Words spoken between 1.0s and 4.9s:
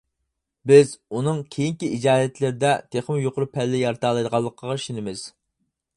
ئۇنىڭ كېيىنكى ئىجادىيەتلىرىدە تېخىمۇ يۇقىرى پەللە يارىتالايدىغانلىقىغا